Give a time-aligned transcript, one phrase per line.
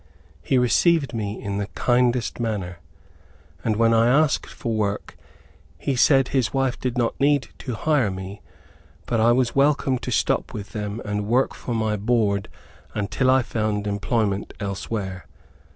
[0.41, 2.79] He received me in the kindest manner,
[3.63, 5.15] and when I asked for work,
[5.77, 8.41] he said his wife did not need to hire me,
[9.05, 12.47] but I was welcome to stop with them and work for my board
[12.95, 15.27] until I found employment elsewhere.